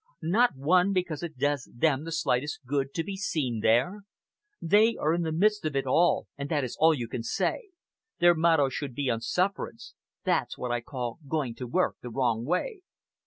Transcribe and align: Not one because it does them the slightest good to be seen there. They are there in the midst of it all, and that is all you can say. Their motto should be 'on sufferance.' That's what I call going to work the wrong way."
Not 0.23 0.55
one 0.55 0.93
because 0.93 1.21
it 1.21 1.37
does 1.37 1.69
them 1.71 2.05
the 2.05 2.11
slightest 2.11 2.61
good 2.65 2.91
to 2.95 3.03
be 3.03 3.15
seen 3.15 3.59
there. 3.59 4.01
They 4.59 4.95
are 4.97 5.11
there 5.11 5.13
in 5.13 5.21
the 5.21 5.31
midst 5.31 5.63
of 5.63 5.75
it 5.75 5.85
all, 5.85 6.27
and 6.39 6.49
that 6.49 6.63
is 6.63 6.75
all 6.79 6.95
you 6.95 7.07
can 7.07 7.21
say. 7.21 7.69
Their 8.17 8.33
motto 8.33 8.69
should 8.69 8.95
be 8.95 9.11
'on 9.11 9.21
sufferance.' 9.21 9.93
That's 10.23 10.57
what 10.57 10.71
I 10.71 10.81
call 10.81 11.19
going 11.29 11.53
to 11.53 11.67
work 11.67 11.97
the 12.01 12.09
wrong 12.09 12.43
way." 12.45 12.81